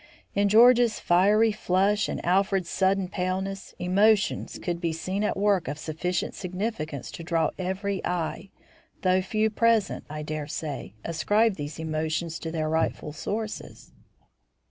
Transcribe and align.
In 0.33 0.49
George's 0.49 0.99
fiery 0.99 1.51
flush 1.51 2.09
and 2.09 2.25
Alfred's 2.25 2.71
sudden 2.71 3.07
paleness, 3.07 3.75
emotions 3.77 4.57
could 4.57 4.81
be 4.81 4.91
seen 4.91 5.23
at 5.23 5.37
work 5.37 5.67
of 5.67 5.77
sufficient 5.77 6.33
significance 6.33 7.11
to 7.11 7.23
draw 7.23 7.51
every 7.59 8.03
eye; 8.03 8.49
though 9.03 9.21
few 9.21 9.51
present, 9.51 10.03
I 10.09 10.23
dare 10.23 10.47
say, 10.47 10.95
ascribed 11.05 11.57
these 11.57 11.77
emotions 11.77 12.39
to 12.39 12.49
their 12.51 12.67
rightful 12.67 13.13
sources. 13.13 13.91